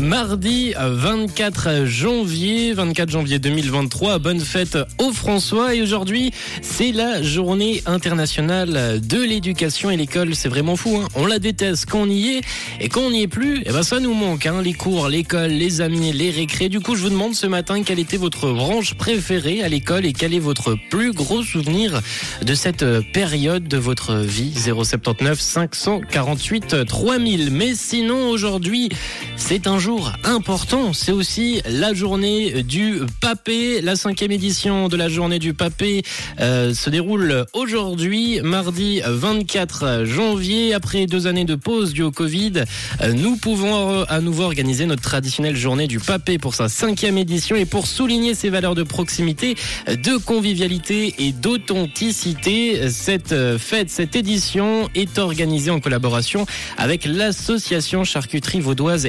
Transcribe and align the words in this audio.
Mardi 0.00 0.74
24 0.76 1.84
janvier, 1.84 2.72
24 2.72 3.10
janvier 3.10 3.38
2023, 3.38 4.18
bonne 4.18 4.40
fête 4.40 4.76
aux 4.98 5.12
François. 5.12 5.74
Et 5.74 5.82
aujourd'hui 5.82 6.32
c'est 6.62 6.92
la 6.92 7.22
journée 7.22 7.82
internationale 7.86 9.00
de 9.00 9.22
l'éducation 9.22 9.90
et 9.90 9.96
l'école, 9.96 10.34
c'est 10.34 10.48
vraiment 10.48 10.76
fou, 10.76 11.00
hein. 11.02 11.08
On 11.14 11.26
la 11.26 11.38
déteste 11.38 11.86
quand 11.88 12.02
on 12.02 12.08
y 12.08 12.28
est. 12.28 12.40
Et 12.80 12.88
quand 12.88 13.02
on 13.02 13.10
n'y 13.10 13.22
est 13.22 13.28
plus, 13.28 13.62
eh 13.64 13.70
ben 13.70 13.82
ça 13.82 14.00
nous 14.00 14.14
manque, 14.14 14.46
hein. 14.46 14.62
Les 14.62 14.72
cours, 14.74 15.08
l'école, 15.08 15.50
les 15.50 15.80
amis, 15.80 16.12
les 16.12 16.30
récrés. 16.30 16.68
Du 16.68 16.80
coup 16.80 16.96
je 16.96 17.02
vous 17.02 17.10
demande 17.10 17.34
ce 17.34 17.46
matin 17.46 17.82
quelle 17.82 17.98
était 17.98 18.16
votre 18.16 18.50
branche 18.52 18.94
préférée 18.94 19.62
à 19.62 19.68
l'école 19.68 20.04
et 20.06 20.12
quel 20.12 20.34
est 20.34 20.40
votre 20.40 20.76
plus 20.90 21.12
gros 21.12 21.42
souvenir 21.42 22.00
de 22.42 22.54
cette 22.54 22.84
période 23.12 23.68
de 23.68 23.76
votre 23.76 24.16
vie. 24.16 24.52
079 24.54 25.40
548 25.40 26.84
3000. 26.86 27.50
Mais 27.50 27.74
sinon 27.74 28.28
aujourd'hui 28.28 28.88
c'est 29.36 29.63
un 29.66 29.78
jour 29.78 30.12
important. 30.24 30.92
C'est 30.92 31.12
aussi 31.12 31.62
la 31.68 31.94
journée 31.94 32.62
du 32.62 33.00
papé. 33.20 33.80
La 33.80 33.96
cinquième 33.96 34.32
édition 34.32 34.88
de 34.88 34.96
la 34.96 35.08
journée 35.08 35.38
du 35.38 35.54
papé 35.54 36.02
euh, 36.40 36.74
se 36.74 36.90
déroule 36.90 37.46
aujourd'hui, 37.52 38.40
mardi 38.42 39.00
24 39.04 40.04
janvier. 40.04 40.74
Après 40.74 41.06
deux 41.06 41.26
années 41.26 41.44
de 41.44 41.54
pause 41.54 41.92
due 41.92 42.02
au 42.02 42.10
Covid, 42.10 42.64
euh, 43.00 43.12
nous 43.12 43.36
pouvons 43.36 44.02
à 44.04 44.20
nouveau 44.20 44.44
organiser 44.44 44.86
notre 44.86 45.02
traditionnelle 45.02 45.56
journée 45.56 45.86
du 45.86 46.00
papé 46.00 46.38
pour 46.38 46.54
sa 46.54 46.68
cinquième 46.68 47.16
édition 47.18 47.56
et 47.56 47.66
pour 47.66 47.86
souligner 47.86 48.34
ses 48.34 48.50
valeurs 48.50 48.74
de 48.74 48.82
proximité, 48.82 49.56
de 49.88 50.16
convivialité 50.16 51.14
et 51.18 51.32
d'authenticité. 51.32 52.90
Cette 52.90 53.34
fête, 53.58 53.90
cette 53.90 54.16
édition 54.16 54.88
est 54.94 55.18
organisée 55.18 55.70
en 55.70 55.80
collaboration 55.80 56.46
avec 56.76 57.04
l'association 57.04 58.04
charcuterie 58.04 58.60
vaudoise 58.60 59.08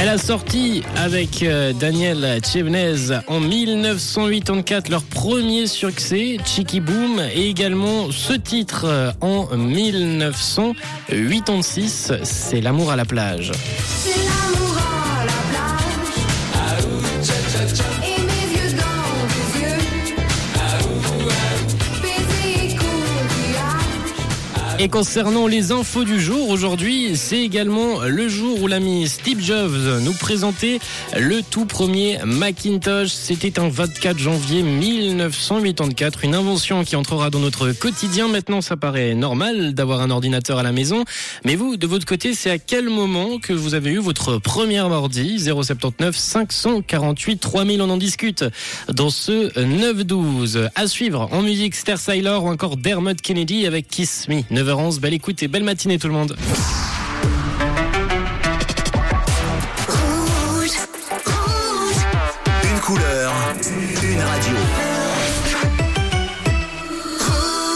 Elle 0.00 0.08
a 0.10 0.18
sorti 0.18 0.82
avec 0.96 1.42
euh, 1.42 1.72
Daniel 1.72 2.40
Chevnez 2.44 3.20
en 3.26 3.40
1984 3.40 4.90
leur 4.90 5.02
premier 5.02 5.66
succès, 5.66 6.36
Chicky 6.44 6.80
Boom, 6.80 7.22
et 7.34 7.48
également 7.48 8.10
ce 8.10 8.34
titre 8.34 8.84
euh, 8.84 9.12
en 9.22 9.46
1986, 9.56 12.12
c'est 12.22 12.60
L'amour 12.60 12.90
à 12.90 12.96
la 12.96 13.06
plage. 13.06 13.52
Et 24.80 24.88
concernant 24.88 25.46
les 25.46 25.70
infos 25.70 26.02
du 26.02 26.20
jour, 26.20 26.48
aujourd'hui, 26.48 27.16
c'est 27.16 27.38
également 27.38 28.00
le 28.00 28.28
jour 28.28 28.60
où 28.60 28.66
l'ami 28.66 29.08
Steve 29.08 29.40
Jobs 29.40 30.02
nous 30.02 30.12
présentait 30.14 30.80
le 31.16 31.42
tout 31.42 31.64
premier 31.64 32.18
Macintosh. 32.24 33.10
C'était 33.10 33.60
un 33.60 33.68
24 33.68 34.18
janvier 34.18 34.64
1984, 34.64 36.24
une 36.24 36.34
invention 36.34 36.82
qui 36.82 36.96
entrera 36.96 37.30
dans 37.30 37.38
notre 37.38 37.70
quotidien. 37.70 38.26
Maintenant, 38.26 38.60
ça 38.60 38.76
paraît 38.76 39.14
normal 39.14 39.74
d'avoir 39.74 40.00
un 40.00 40.10
ordinateur 40.10 40.58
à 40.58 40.64
la 40.64 40.72
maison. 40.72 41.04
Mais 41.44 41.54
vous, 41.54 41.76
de 41.76 41.86
votre 41.86 42.04
côté, 42.04 42.34
c'est 42.34 42.50
à 42.50 42.58
quel 42.58 42.88
moment 42.88 43.38
que 43.38 43.52
vous 43.52 43.74
avez 43.74 43.92
eu 43.92 43.98
votre 43.98 44.38
première 44.38 44.90
ordi? 44.90 45.38
079 45.38 46.16
548 46.16 47.38
3000, 47.38 47.80
on 47.80 47.90
en 47.90 47.96
discute 47.96 48.44
dans 48.92 49.10
ce 49.10 49.50
9-12. 49.56 50.68
À 50.74 50.88
suivre 50.88 51.28
en 51.30 51.42
musique, 51.42 51.76
Ster 51.76 51.96
Sailor 51.96 52.42
ou 52.42 52.48
encore 52.48 52.76
Dermot 52.76 53.14
Kennedy 53.22 53.66
avec 53.66 53.86
Kiss 53.86 54.26
Me. 54.28 54.42
Belle 54.64 55.12
écoute 55.12 55.42
et 55.42 55.48
belle 55.48 55.62
matinée 55.62 55.98
tout 55.98 56.06
le 56.06 56.14
monde. 56.14 56.34
Une 62.62 62.80
couleur, 62.80 63.32
une 64.02 64.20
radio. 64.20 64.83